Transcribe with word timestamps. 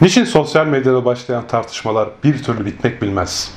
Niçin 0.00 0.24
sosyal 0.24 0.66
medyada 0.66 1.04
başlayan 1.04 1.46
tartışmalar 1.46 2.10
bir 2.24 2.42
türlü 2.42 2.66
bitmek 2.66 3.02
bilmez? 3.02 3.54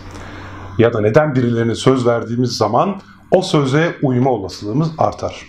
Ya 0.78 0.94
da 0.94 1.02
neden 1.02 1.36
birilerine 1.36 1.76
söz 1.76 2.08
verdiğimiz 2.08 2.58
zaman 2.58 3.02
o 3.32 3.42
söze 3.42 3.96
uyma 4.02 4.30
olasılığımız 4.30 4.92
artar? 4.98 5.46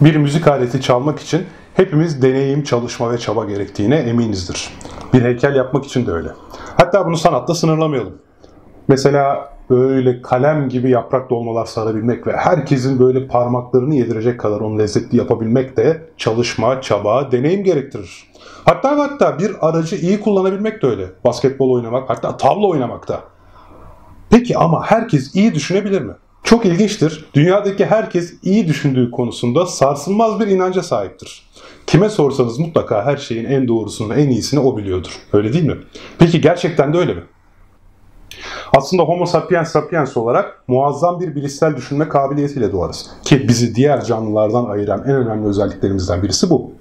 Bir 0.00 0.16
müzik 0.16 0.48
aleti 0.48 0.80
çalmak 0.80 1.20
için 1.20 1.46
hepimiz 1.74 2.22
deneyim, 2.22 2.64
çalışma 2.64 3.12
ve 3.12 3.18
çaba 3.18 3.44
gerektiğine 3.44 3.96
eminizdir. 3.96 4.70
Bir 5.12 5.22
heykel 5.22 5.56
yapmak 5.56 5.84
için 5.84 6.06
de 6.06 6.10
öyle. 6.10 6.28
Hatta 6.76 7.06
bunu 7.06 7.16
sanatta 7.16 7.54
sınırlamayalım. 7.54 8.22
Mesela 8.88 9.52
böyle 9.70 10.22
kalem 10.22 10.68
gibi 10.68 10.90
yaprak 10.90 11.30
dolmalar 11.30 11.66
sarabilmek 11.66 12.26
ve 12.26 12.36
herkesin 12.36 12.98
böyle 12.98 13.26
parmaklarını 13.26 13.94
yedirecek 13.94 14.40
kadar 14.40 14.60
onu 14.60 14.78
lezzetli 14.78 15.18
yapabilmek 15.18 15.76
de 15.76 16.02
çalışma, 16.16 16.80
çaba, 16.80 17.32
deneyim 17.32 17.64
gerektirir. 17.64 18.32
Hatta 18.64 18.98
hatta 18.98 19.38
bir 19.38 19.68
aracı 19.68 19.96
iyi 19.96 20.20
kullanabilmek 20.20 20.82
de 20.82 20.86
öyle. 20.86 21.06
Basketbol 21.24 21.70
oynamak, 21.70 22.10
hatta 22.10 22.36
tavla 22.36 22.66
oynamak 22.66 23.08
da. 23.08 23.20
Peki 24.30 24.58
ama 24.58 24.82
herkes 24.86 25.34
iyi 25.34 25.54
düşünebilir 25.54 26.02
mi? 26.02 26.12
Çok 26.44 26.66
ilginçtir. 26.66 27.24
Dünyadaki 27.34 27.86
herkes 27.86 28.34
iyi 28.42 28.68
düşündüğü 28.68 29.10
konusunda 29.10 29.66
sarsılmaz 29.66 30.40
bir 30.40 30.46
inanca 30.46 30.82
sahiptir. 30.82 31.46
Kime 31.86 32.08
sorsanız 32.08 32.58
mutlaka 32.58 33.06
her 33.06 33.16
şeyin 33.16 33.44
en 33.44 33.68
doğrusunu, 33.68 34.14
en 34.14 34.28
iyisini 34.28 34.60
o 34.60 34.76
biliyordur. 34.76 35.12
Öyle 35.32 35.52
değil 35.52 35.64
mi? 35.64 35.76
Peki 36.18 36.40
gerçekten 36.40 36.94
de 36.94 36.98
öyle 36.98 37.14
mi? 37.14 37.22
Aslında 38.76 39.02
Homo 39.02 39.26
sapiens 39.26 39.72
sapiens 39.72 40.16
olarak 40.16 40.62
muazzam 40.68 41.20
bir 41.20 41.34
bilişsel 41.34 41.76
düşünme 41.76 42.08
kabiliyetiyle 42.08 42.72
doğarız. 42.72 43.10
Ki 43.22 43.48
bizi 43.48 43.74
diğer 43.74 44.04
canlılardan 44.04 44.64
ayıran 44.64 45.02
en 45.06 45.14
önemli 45.14 45.48
özelliklerimizden 45.48 46.22
birisi 46.22 46.50
bu. 46.50 46.72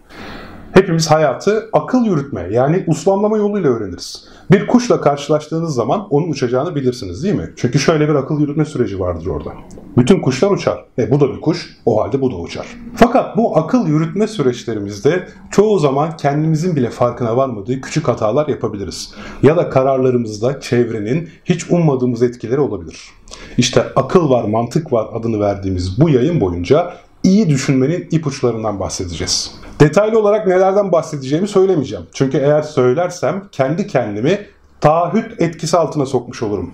Hepimiz 0.73 1.11
hayatı 1.11 1.69
akıl 1.73 2.05
yürütme 2.05 2.47
yani 2.51 2.83
uslanlama 2.87 3.37
yoluyla 3.37 3.69
öğreniriz. 3.69 4.25
Bir 4.51 4.67
kuşla 4.67 5.01
karşılaştığınız 5.01 5.75
zaman 5.75 6.07
onun 6.09 6.31
uçacağını 6.31 6.75
bilirsiniz 6.75 7.23
değil 7.23 7.35
mi? 7.35 7.49
Çünkü 7.55 7.79
şöyle 7.79 8.09
bir 8.09 8.15
akıl 8.15 8.39
yürütme 8.39 8.65
süreci 8.65 8.99
vardır 8.99 9.25
orada. 9.25 9.49
Bütün 9.97 10.21
kuşlar 10.21 10.51
uçar. 10.51 10.85
E 10.99 11.11
bu 11.11 11.19
da 11.19 11.33
bir 11.33 11.41
kuş, 11.41 11.77
o 11.85 12.03
halde 12.03 12.21
bu 12.21 12.31
da 12.31 12.35
uçar. 12.35 12.65
Fakat 12.95 13.37
bu 13.37 13.57
akıl 13.57 13.87
yürütme 13.87 14.27
süreçlerimizde 14.27 15.27
çoğu 15.51 15.79
zaman 15.79 16.17
kendimizin 16.17 16.75
bile 16.75 16.89
farkına 16.89 17.37
varmadığı 17.37 17.81
küçük 17.81 18.07
hatalar 18.07 18.47
yapabiliriz. 18.47 19.13
Ya 19.43 19.57
da 19.57 19.69
kararlarımızda 19.69 20.59
çevrenin 20.59 21.29
hiç 21.45 21.71
ummadığımız 21.71 22.23
etkileri 22.23 22.59
olabilir. 22.59 23.09
İşte 23.57 23.83
akıl 23.95 24.29
var, 24.29 24.43
mantık 24.43 24.93
var 24.93 25.07
adını 25.13 25.39
verdiğimiz 25.39 26.01
bu 26.01 26.09
yayın 26.09 26.41
boyunca 26.41 26.93
iyi 27.23 27.49
düşünmenin 27.49 28.07
ipuçlarından 28.11 28.79
bahsedeceğiz. 28.79 29.60
Detaylı 29.81 30.19
olarak 30.19 30.47
nelerden 30.47 30.91
bahsedeceğimi 30.91 31.47
söylemeyeceğim. 31.47 32.05
Çünkü 32.13 32.37
eğer 32.37 32.61
söylersem 32.61 33.47
kendi 33.51 33.87
kendimi 33.87 34.39
taahhüt 34.81 35.41
etkisi 35.41 35.77
altına 35.77 36.05
sokmuş 36.05 36.43
olurum. 36.43 36.71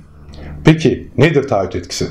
Peki 0.65 1.11
nedir 1.17 1.47
taahhüt 1.47 1.75
etkisi? 1.75 2.07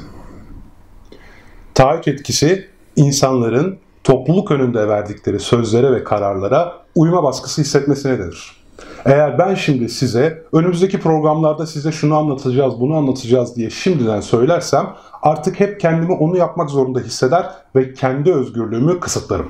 Taahhüt 1.74 2.08
etkisi 2.08 2.68
insanların 2.96 3.78
topluluk 4.04 4.50
önünde 4.50 4.88
verdikleri 4.88 5.40
sözlere 5.40 5.92
ve 5.92 6.04
kararlara 6.04 6.72
uyma 6.94 7.22
baskısı 7.22 7.62
hissetmesine 7.62 8.18
denir. 8.18 8.56
Eğer 9.04 9.38
ben 9.38 9.54
şimdi 9.54 9.88
size 9.88 10.44
önümüzdeki 10.52 11.00
programlarda 11.00 11.66
size 11.66 11.92
şunu 11.92 12.16
anlatacağız, 12.16 12.80
bunu 12.80 12.96
anlatacağız 12.96 13.56
diye 13.56 13.70
şimdiden 13.70 14.20
söylersem 14.20 14.86
artık 15.22 15.60
hep 15.60 15.80
kendimi 15.80 16.12
onu 16.12 16.36
yapmak 16.36 16.70
zorunda 16.70 17.00
hisseder 17.00 17.50
ve 17.76 17.94
kendi 17.94 18.32
özgürlüğümü 18.32 19.00
kısıtlarım. 19.00 19.48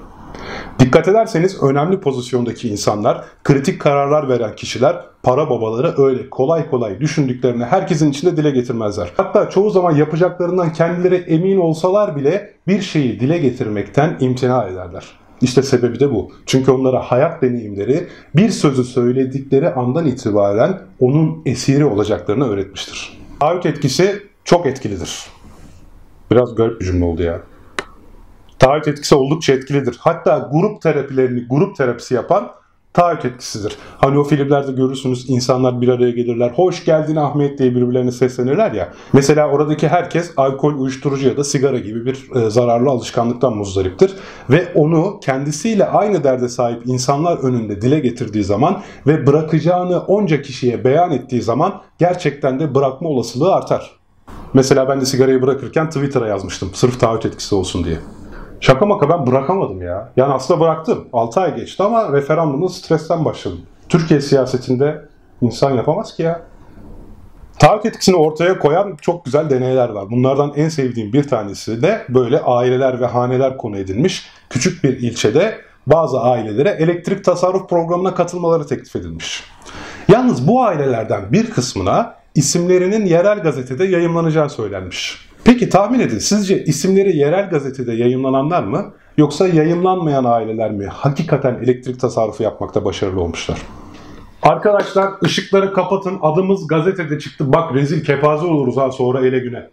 Dikkat 0.78 1.08
ederseniz 1.08 1.62
önemli 1.62 2.00
pozisyondaki 2.00 2.68
insanlar, 2.68 3.24
kritik 3.44 3.80
kararlar 3.80 4.28
veren 4.28 4.56
kişiler, 4.56 4.96
para 5.22 5.50
babaları 5.50 5.94
öyle 6.02 6.30
kolay 6.30 6.70
kolay 6.70 7.00
düşündüklerini 7.00 7.64
herkesin 7.64 8.10
içinde 8.10 8.36
dile 8.36 8.50
getirmezler. 8.50 9.12
Hatta 9.16 9.50
çoğu 9.50 9.70
zaman 9.70 9.96
yapacaklarından 9.96 10.72
kendileri 10.72 11.14
emin 11.14 11.56
olsalar 11.56 12.16
bile 12.16 12.54
bir 12.68 12.80
şeyi 12.80 13.20
dile 13.20 13.38
getirmekten 13.38 14.16
imtina 14.20 14.64
ederler. 14.64 15.04
İşte 15.40 15.62
sebebi 15.62 16.00
de 16.00 16.10
bu. 16.10 16.30
Çünkü 16.46 16.70
onlara 16.70 17.00
hayat 17.00 17.42
deneyimleri 17.42 18.06
bir 18.36 18.48
sözü 18.48 18.84
söyledikleri 18.84 19.74
andan 19.74 20.06
itibaren 20.06 20.80
onun 21.00 21.42
esiri 21.46 21.84
olacaklarını 21.84 22.48
öğretmiştir. 22.48 23.18
Taahhüt 23.40 23.66
etkisi 23.66 24.22
çok 24.44 24.66
etkilidir. 24.66 25.26
Biraz 26.30 26.54
garip 26.54 26.80
bir 26.80 26.86
cümle 26.86 27.04
oldu 27.04 27.22
ya. 27.22 27.40
Taahhüt 28.58 28.88
etkisi 28.88 29.14
oldukça 29.14 29.52
etkilidir. 29.52 29.96
Hatta 29.98 30.50
grup 30.52 30.82
terapilerini, 30.82 31.46
grup 31.48 31.76
terapisi 31.76 32.14
yapan 32.14 32.50
taahhüt 32.96 33.24
etkisidir. 33.24 33.76
Hani 33.98 34.18
o 34.18 34.24
filmlerde 34.24 34.72
görürsünüz 34.72 35.30
insanlar 35.30 35.80
bir 35.80 35.88
araya 35.88 36.10
gelirler. 36.10 36.50
Hoş 36.50 36.84
geldin 36.84 37.16
Ahmet 37.16 37.58
diye 37.58 37.74
birbirlerine 37.74 38.12
seslenirler 38.12 38.72
ya. 38.72 38.92
Mesela 39.12 39.48
oradaki 39.50 39.88
herkes 39.88 40.32
alkol, 40.36 40.74
uyuşturucu 40.74 41.28
ya 41.28 41.36
da 41.36 41.44
sigara 41.44 41.78
gibi 41.78 42.06
bir 42.06 42.30
e, 42.34 42.50
zararlı 42.50 42.90
alışkanlıktan 42.90 43.56
muzdariptir. 43.56 44.14
Ve 44.50 44.72
onu 44.74 45.20
kendisiyle 45.22 45.86
aynı 45.86 46.24
derde 46.24 46.48
sahip 46.48 46.86
insanlar 46.86 47.38
önünde 47.38 47.82
dile 47.82 48.00
getirdiği 48.00 48.44
zaman 48.44 48.82
ve 49.06 49.26
bırakacağını 49.26 50.00
onca 50.00 50.42
kişiye 50.42 50.84
beyan 50.84 51.10
ettiği 51.10 51.42
zaman 51.42 51.82
gerçekten 51.98 52.60
de 52.60 52.74
bırakma 52.74 53.08
olasılığı 53.08 53.54
artar. 53.54 53.90
Mesela 54.54 54.88
ben 54.88 55.00
de 55.00 55.06
sigarayı 55.06 55.42
bırakırken 55.42 55.90
Twitter'a 55.90 56.28
yazmıştım. 56.28 56.70
Sırf 56.74 57.00
taahhüt 57.00 57.26
etkisi 57.26 57.54
olsun 57.54 57.84
diye. 57.84 57.98
Şaka 58.60 58.86
maka 58.86 59.08
ben 59.08 59.26
bırakamadım 59.26 59.82
ya. 59.82 60.12
Yani 60.16 60.32
aslında 60.32 60.60
bıraktım. 60.60 61.08
6 61.12 61.40
ay 61.40 61.56
geçti 61.56 61.82
ama 61.82 62.12
referandumda 62.12 62.68
stresten 62.68 63.24
başladım. 63.24 63.60
Türkiye 63.88 64.20
siyasetinde 64.20 65.02
insan 65.40 65.74
yapamaz 65.74 66.16
ki 66.16 66.22
ya. 66.22 66.42
Taahhüt 67.58 67.86
etkisini 67.86 68.16
ortaya 68.16 68.58
koyan 68.58 68.96
çok 69.00 69.24
güzel 69.24 69.50
deneyler 69.50 69.88
var. 69.88 70.10
Bunlardan 70.10 70.52
en 70.56 70.68
sevdiğim 70.68 71.12
bir 71.12 71.28
tanesi 71.28 71.82
de 71.82 72.04
böyle 72.08 72.40
aileler 72.40 73.00
ve 73.00 73.06
haneler 73.06 73.56
konu 73.56 73.78
edilmiş. 73.78 74.26
Küçük 74.50 74.84
bir 74.84 74.98
ilçede 74.98 75.58
bazı 75.86 76.20
ailelere 76.20 76.68
elektrik 76.68 77.24
tasarruf 77.24 77.68
programına 77.68 78.14
katılmaları 78.14 78.66
teklif 78.66 78.96
edilmiş. 78.96 79.44
Yalnız 80.08 80.48
bu 80.48 80.62
ailelerden 80.62 81.32
bir 81.32 81.50
kısmına 81.50 82.14
isimlerinin 82.34 83.06
yerel 83.06 83.42
gazetede 83.42 83.84
yayımlanacağı 83.84 84.50
söylenmiş. 84.50 85.28
Peki 85.46 85.68
tahmin 85.68 86.00
edin 86.00 86.18
sizce 86.18 86.64
isimleri 86.64 87.16
yerel 87.16 87.50
gazetede 87.50 87.92
yayınlananlar 87.92 88.64
mı 88.64 88.94
yoksa 89.16 89.48
yayınlanmayan 89.48 90.24
aileler 90.24 90.70
mi 90.70 90.86
hakikaten 90.86 91.54
elektrik 91.54 92.00
tasarrufu 92.00 92.42
yapmakta 92.42 92.84
başarılı 92.84 93.20
olmuşlar? 93.20 93.58
Arkadaşlar 94.42 95.10
ışıkları 95.24 95.72
kapatın 95.72 96.18
adımız 96.22 96.66
gazetede 96.66 97.18
çıktı 97.18 97.52
bak 97.52 97.74
rezil 97.74 98.04
kepaze 98.04 98.46
oluruz 98.46 98.76
ha 98.76 98.90
sonra 98.92 99.26
ele 99.26 99.38
güne. 99.38 99.70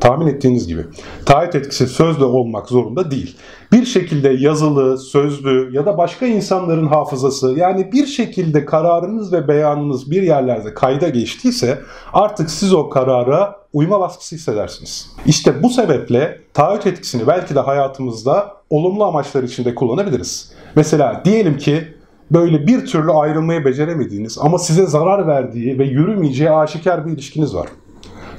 Tahmin 0.00 0.26
ettiğiniz 0.26 0.66
gibi 0.66 0.82
taahhüt 1.26 1.54
etkisi 1.54 1.86
sözlü 1.86 2.24
olmak 2.24 2.68
zorunda 2.68 3.10
değil. 3.10 3.36
Bir 3.72 3.84
şekilde 3.84 4.28
yazılı, 4.28 4.98
sözlü 4.98 5.70
ya 5.72 5.86
da 5.86 5.98
başka 5.98 6.26
insanların 6.26 6.86
hafızası 6.86 7.54
yani 7.56 7.92
bir 7.92 8.06
şekilde 8.06 8.64
kararınız 8.64 9.32
ve 9.32 9.48
beyanınız 9.48 10.10
bir 10.10 10.22
yerlerde 10.22 10.74
kayda 10.74 11.08
geçtiyse 11.08 11.78
artık 12.12 12.50
siz 12.50 12.74
o 12.74 12.88
karara 12.88 13.56
uyma 13.72 14.00
baskısı 14.00 14.36
hissedersiniz. 14.36 15.10
İşte 15.26 15.62
bu 15.62 15.70
sebeple 15.70 16.40
taahhüt 16.54 16.86
etkisini 16.86 17.26
belki 17.26 17.54
de 17.54 17.60
hayatımızda 17.60 18.56
olumlu 18.70 19.04
amaçlar 19.04 19.42
içinde 19.42 19.74
kullanabiliriz. 19.74 20.52
Mesela 20.76 21.22
diyelim 21.24 21.58
ki 21.58 21.84
böyle 22.30 22.66
bir 22.66 22.86
türlü 22.86 23.12
ayrılmayı 23.12 23.64
beceremediğiniz 23.64 24.38
ama 24.38 24.58
size 24.58 24.86
zarar 24.86 25.26
verdiği 25.26 25.78
ve 25.78 25.84
yürümeyeceği 25.84 26.50
aşikar 26.50 27.06
bir 27.06 27.12
ilişkiniz 27.12 27.54
var. 27.54 27.66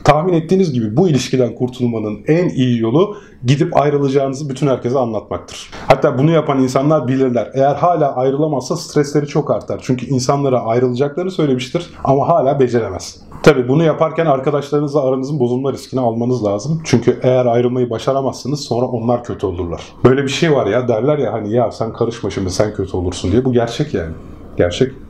Tahmin 0.08 0.34
ettiğiniz 0.34 0.74
gibi 0.74 0.98
bu 0.98 1.10
ilişkiden 1.10 1.56
kurtulmanın 1.56 2.20
en 2.28 2.50
iyi 2.50 2.80
yolu 2.82 3.16
gidip 3.46 3.78
ayrılacağınızı 3.82 4.50
bütün 4.50 4.68
herkese 4.68 5.00
anlatmaktır. 5.00 5.70
Hatta 5.88 6.18
bunu 6.18 6.32
yapan 6.32 6.64
insanlar 6.64 7.08
bilirler. 7.08 7.52
Eğer 7.54 7.76
hala 7.76 8.16
ayrılamazsa 8.16 8.78
stresleri 8.78 9.28
çok 9.28 9.52
artar. 9.52 9.80
Çünkü 9.84 10.06
insanlara 10.06 10.62
ayrılacaklarını 10.62 11.32
söylemiştir 11.32 11.90
ama 12.04 12.28
hala 12.28 12.60
beceremez. 12.60 13.22
Tabi 13.44 13.68
bunu 13.68 13.84
yaparken 13.84 14.26
arkadaşlarınızla 14.26 15.04
aranızın 15.04 15.40
bozulma 15.40 15.74
riskini 15.74 16.00
almanız 16.00 16.46
lazım. 16.46 16.82
Çünkü 16.84 17.20
eğer 17.24 17.46
ayrılmayı 17.46 17.90
başaramazsınız 17.90 18.60
sonra 18.60 18.86
onlar 18.86 19.24
kötü 19.24 19.46
olurlar. 19.46 19.82
Böyle 20.06 20.24
bir 20.24 20.30
şey 20.30 20.52
var 20.52 20.68
ya 20.68 20.88
derler 20.88 21.18
ya 21.18 21.34
hani 21.34 21.54
ya 21.54 21.72
sen 21.72 21.94
karışma 21.94 22.30
şimdi 22.30 22.52
sen 22.52 22.74
kötü 22.74 22.98
olursun 22.98 23.32
diye. 23.32 23.46
Bu 23.46 23.54
gerçek 23.54 23.94
yani. 23.94 24.12
Gerçek. 24.58 25.07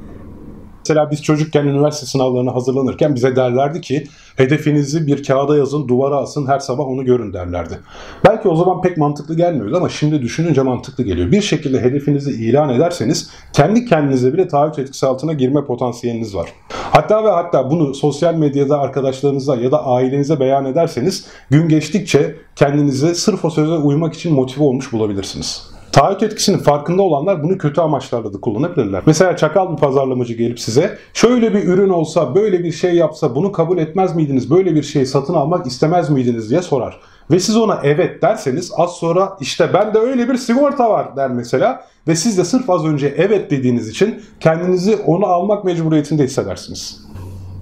Mesela 0.88 1.12
biz 1.12 1.24
çocukken 1.24 1.66
üniversite 1.66 2.06
sınavlarına 2.06 2.56
hazırlanırken 2.56 3.16
bize 3.16 3.36
derlerdi 3.36 3.82
ki 3.82 4.04
hedefinizi 4.36 5.08
bir 5.08 5.24
kağıda 5.24 5.58
yazın, 5.58 5.88
duvara 5.88 6.16
asın, 6.16 6.48
her 6.48 6.60
sabah 6.60 6.84
onu 6.88 7.06
görün 7.06 7.34
derlerdi. 7.34 7.80
Belki 8.28 8.48
o 8.48 8.56
zaman 8.56 8.82
pek 8.82 8.98
mantıklı 8.98 9.36
gelmiyordu 9.36 9.78
ama 9.78 9.90
şimdi 9.90 10.22
düşününce 10.22 10.62
mantıklı 10.62 11.04
geliyor. 11.04 11.32
Bir 11.32 11.42
şekilde 11.42 11.82
hedefinizi 11.82 12.32
ilan 12.32 12.70
ederseniz 12.70 13.30
kendi 13.54 13.86
kendinize 13.86 14.34
bile 14.34 14.48
taahhüt 14.48 14.80
etkisi 14.80 15.06
altına 15.06 15.34
girme 15.34 15.66
potansiyeliniz 15.66 16.36
var. 16.36 16.50
Hatta 16.70 17.24
ve 17.24 17.30
hatta 17.30 17.72
bunu 17.72 17.94
sosyal 17.94 18.34
medyada 18.34 18.80
arkadaşlarınıza 18.80 19.56
ya 19.56 19.72
da 19.72 19.86
ailenize 19.86 20.40
beyan 20.40 20.66
ederseniz 20.66 21.26
gün 21.50 21.70
geçtikçe 21.70 22.36
kendinizi 22.56 23.16
sırf 23.16 23.46
o 23.46 23.50
söze 23.50 23.74
uymak 23.74 24.14
için 24.14 24.34
motive 24.34 24.64
olmuş 24.64 24.94
bulabilirsiniz. 24.94 25.77
Taahhüt 25.98 26.24
etkisinin 26.24 26.58
farkında 26.58 27.02
olanlar 27.02 27.44
bunu 27.44 27.58
kötü 27.58 27.82
amaçlarda 27.82 28.34
da 28.34 28.42
kullanabilirler. 28.42 29.04
Mesela 29.06 29.38
çakal 29.38 29.72
bir 29.72 29.78
pazarlamacı 29.78 30.34
gelip 30.34 30.60
size 30.60 30.98
şöyle 31.14 31.54
bir 31.54 31.64
ürün 31.64 31.90
olsa, 31.90 32.36
böyle 32.36 32.64
bir 32.64 32.72
şey 32.72 32.96
yapsa 32.96 33.36
bunu 33.36 33.52
kabul 33.52 33.78
etmez 33.78 34.16
miydiniz, 34.16 34.52
böyle 34.52 34.76
bir 34.76 34.84
şeyi 34.84 35.06
satın 35.06 35.34
almak 35.34 35.66
istemez 35.66 36.10
miydiniz 36.10 36.50
diye 36.50 36.62
sorar. 36.62 37.00
Ve 37.32 37.40
siz 37.40 37.58
ona 37.58 37.80
evet 37.84 38.22
derseniz 38.22 38.72
az 38.76 38.92
sonra 38.92 39.38
işte 39.42 39.74
bende 39.74 40.00
öyle 40.00 40.30
bir 40.30 40.38
sigorta 40.38 40.90
var 40.90 41.16
der 41.16 41.32
mesela. 41.32 41.84
Ve 42.08 42.16
siz 42.16 42.38
de 42.38 42.44
sırf 42.44 42.70
az 42.70 42.86
önce 42.86 43.14
evet 43.18 43.52
dediğiniz 43.52 43.90
için 43.90 44.22
kendinizi 44.40 44.96
onu 44.96 45.26
almak 45.26 45.64
mecburiyetinde 45.64 46.24
hissedersiniz. 46.24 47.00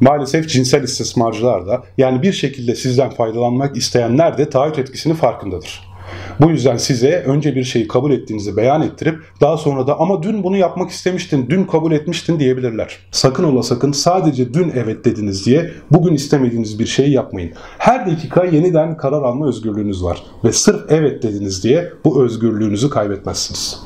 Maalesef 0.02 0.50
cinsel 0.50 0.84
istismarcılar 0.84 1.68
da 1.68 1.84
yani 1.98 2.22
bir 2.22 2.34
şekilde 2.34 2.76
sizden 2.76 3.10
faydalanmak 3.10 3.78
isteyenler 3.78 4.38
de 4.38 4.50
taahhüt 4.50 4.80
etkisinin 4.80 5.16
farkındadır. 5.16 5.95
Bu 6.42 6.50
yüzden 6.50 6.78
size 6.78 7.24
önce 7.28 7.56
bir 7.56 7.64
şeyi 7.64 7.88
kabul 7.88 8.12
ettiğinizi 8.12 8.58
beyan 8.58 8.82
ettirip 8.82 9.20
daha 9.42 9.58
sonra 9.58 9.88
da 9.88 10.00
ama 10.00 10.24
dün 10.24 10.44
bunu 10.44 10.58
yapmak 10.58 10.90
istemiştin, 10.90 11.50
dün 11.50 11.64
kabul 11.64 11.92
etmiştin 11.92 12.40
diyebilirler. 12.40 12.98
Sakın 13.12 13.44
ola 13.44 13.64
sakın 13.64 13.92
sadece 13.92 14.54
dün 14.54 14.72
evet 14.76 15.06
dediniz 15.06 15.46
diye 15.46 15.72
bugün 15.92 16.14
istemediğiniz 16.14 16.80
bir 16.80 16.86
şeyi 16.86 17.12
yapmayın. 17.12 17.54
Her 17.78 18.12
dakika 18.12 18.46
yeniden 18.46 18.98
karar 18.98 19.22
alma 19.22 19.48
özgürlüğünüz 19.48 20.04
var 20.04 20.24
ve 20.44 20.52
sırf 20.52 20.82
evet 20.90 21.24
dediniz 21.24 21.64
diye 21.64 21.94
bu 22.06 22.24
özgürlüğünüzü 22.24 22.90
kaybetmezsiniz. 22.90 23.80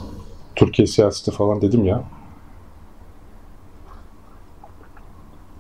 Türkiye 0.56 0.88
siyaseti 0.88 1.32
falan 1.32 1.62
dedim 1.62 1.86
ya. 1.86 2.04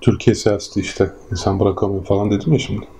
Türkiye 0.01 0.35
siyaseti 0.35 0.79
işte 0.79 1.11
insan 1.31 1.59
bırakamıyor 1.59 2.05
falan 2.05 2.31
dedim 2.31 2.53
ya 2.53 2.59
şimdi. 2.59 2.98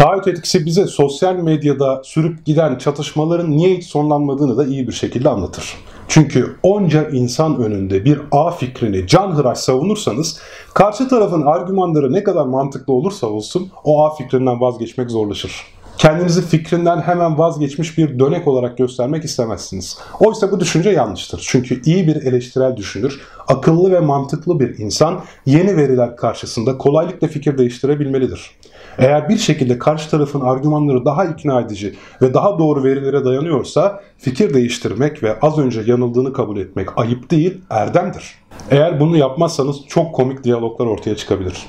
Taahhüt 0.00 0.28
etkisi 0.28 0.66
bize 0.66 0.86
sosyal 0.86 1.34
medyada 1.34 2.00
sürüp 2.04 2.46
giden 2.46 2.78
çatışmaların 2.78 3.50
niye 3.50 3.76
hiç 3.76 3.84
sonlanmadığını 3.84 4.56
da 4.56 4.64
iyi 4.64 4.88
bir 4.88 4.92
şekilde 4.92 5.28
anlatır. 5.28 5.74
Çünkü 6.08 6.56
onca 6.62 7.08
insan 7.08 7.62
önünde 7.62 8.04
bir 8.04 8.20
A 8.32 8.50
fikrini 8.50 9.06
canhıraş 9.06 9.58
savunursanız 9.58 10.40
karşı 10.74 11.08
tarafın 11.08 11.42
argümanları 11.42 12.12
ne 12.12 12.22
kadar 12.22 12.46
mantıklı 12.46 12.92
olursa 12.92 13.26
olsun 13.26 13.70
o 13.84 14.04
A 14.04 14.14
fikrinden 14.14 14.60
vazgeçmek 14.60 15.10
zorlaşır. 15.10 15.52
Kendinizi 15.98 16.46
fikrinden 16.46 17.00
hemen 17.00 17.38
vazgeçmiş 17.38 17.98
bir 17.98 18.18
dönek 18.18 18.48
olarak 18.48 18.78
göstermek 18.78 19.24
istemezsiniz. 19.24 19.98
Oysa 20.20 20.52
bu 20.52 20.60
düşünce 20.60 20.90
yanlıştır. 20.90 21.44
Çünkü 21.48 21.82
iyi 21.84 22.06
bir 22.06 22.16
eleştirel 22.16 22.76
düşünür, 22.76 23.20
akıllı 23.48 23.92
ve 23.92 24.00
mantıklı 24.00 24.60
bir 24.60 24.78
insan 24.78 25.20
yeni 25.46 25.76
veriler 25.76 26.16
karşısında 26.16 26.78
kolaylıkla 26.78 27.28
fikir 27.28 27.58
değiştirebilmelidir. 27.58 28.50
Eğer 28.98 29.28
bir 29.28 29.38
şekilde 29.38 29.78
karşı 29.78 30.10
tarafın 30.10 30.40
argümanları 30.40 31.04
daha 31.04 31.24
ikna 31.24 31.60
edici 31.60 31.94
ve 32.22 32.34
daha 32.34 32.58
doğru 32.58 32.84
verilere 32.84 33.24
dayanıyorsa 33.24 34.00
fikir 34.18 34.54
değiştirmek 34.54 35.22
ve 35.22 35.38
az 35.40 35.58
önce 35.58 35.80
yanıldığını 35.86 36.32
kabul 36.32 36.56
etmek 36.56 36.98
ayıp 36.98 37.30
değil, 37.30 37.60
erdemdir. 37.70 38.34
Eğer 38.70 39.00
bunu 39.00 39.16
yapmazsanız 39.16 39.76
çok 39.88 40.14
komik 40.14 40.44
diyaloglar 40.44 40.86
ortaya 40.86 41.16
çıkabilir. 41.16 41.66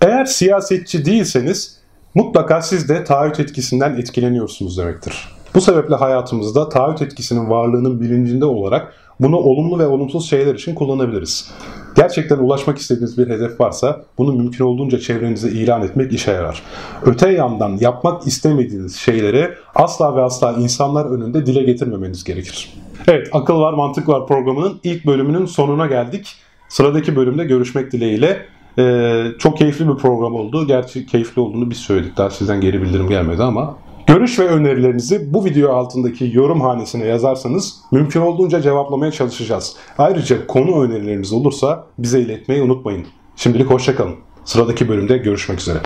Eğer 0.00 0.24
siyasetçi 0.24 1.04
değilseniz 1.04 1.80
mutlaka 2.14 2.62
siz 2.62 2.88
de 2.88 3.04
taahhüt 3.04 3.40
etkisinden 3.40 3.96
etkileniyorsunuz 3.96 4.78
demektir. 4.78 5.28
Bu 5.54 5.60
sebeple 5.60 5.94
hayatımızda 5.94 6.68
taahhüt 6.68 7.02
etkisinin 7.02 7.50
varlığının 7.50 8.00
bilincinde 8.00 8.44
olarak 8.44 8.92
bunu 9.20 9.36
olumlu 9.36 9.78
ve 9.78 9.86
olumsuz 9.86 10.30
şeyler 10.30 10.54
için 10.54 10.74
kullanabiliriz. 10.74 11.50
Gerçekten 11.96 12.38
ulaşmak 12.38 12.78
istediğiniz 12.78 13.18
bir 13.18 13.28
hedef 13.28 13.60
varsa 13.60 14.02
bunu 14.18 14.32
mümkün 14.32 14.64
olduğunca 14.64 14.98
çevrenize 14.98 15.50
ilan 15.50 15.82
etmek 15.82 16.12
işe 16.12 16.30
yarar. 16.30 16.62
Öte 17.04 17.32
yandan 17.32 17.76
yapmak 17.80 18.26
istemediğiniz 18.26 18.96
şeyleri 18.96 19.50
asla 19.74 20.16
ve 20.16 20.22
asla 20.22 20.52
insanlar 20.52 21.06
önünde 21.06 21.46
dile 21.46 21.62
getirmemeniz 21.62 22.24
gerekir. 22.24 22.72
Evet, 23.08 23.28
Akıl 23.32 23.60
Var 23.60 23.72
Mantık 23.72 24.08
Var 24.08 24.26
programının 24.26 24.80
ilk 24.84 25.06
bölümünün 25.06 25.46
sonuna 25.46 25.86
geldik. 25.86 26.36
Sıradaki 26.68 27.16
bölümde 27.16 27.44
görüşmek 27.44 27.92
dileğiyle. 27.92 28.46
Ee, 28.78 29.26
çok 29.38 29.58
keyifli 29.58 29.88
bir 29.88 29.94
program 29.94 30.34
oldu. 30.34 30.66
Gerçi 30.66 31.06
keyifli 31.06 31.40
olduğunu 31.40 31.70
biz 31.70 31.78
söyledik. 31.78 32.16
Daha 32.16 32.30
sizden 32.30 32.60
geri 32.60 32.82
bildirim 32.82 33.08
gelmedi 33.08 33.42
ama 33.42 33.76
Görüş 34.14 34.38
ve 34.38 34.48
önerilerinizi 34.48 35.34
bu 35.34 35.44
video 35.44 35.72
altındaki 35.72 36.30
yorum 36.34 36.60
hanesine 36.60 37.06
yazarsanız 37.06 37.80
mümkün 37.92 38.20
olduğunca 38.20 38.62
cevaplamaya 38.62 39.12
çalışacağız. 39.12 39.76
Ayrıca 39.98 40.46
konu 40.46 40.82
önerileriniz 40.82 41.32
olursa 41.32 41.86
bize 41.98 42.20
iletmeyi 42.20 42.62
unutmayın. 42.62 43.06
Şimdilik 43.36 43.70
hoşçakalın. 43.70 44.14
Sıradaki 44.44 44.88
bölümde 44.88 45.18
görüşmek 45.18 45.60
üzere. 45.60 45.78